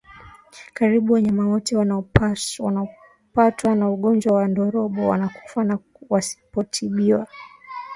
Karibu 0.73 1.13
wanyama 1.13 1.47
wote 1.47 1.75
wanaopatwa 1.77 3.75
na 3.75 3.89
ugonjwa 3.89 4.33
wa 4.33 4.47
ndorobo 4.47 5.07
wanakufa 5.07 5.65
kama 5.65 5.79
wasipotibiwa 6.09 7.27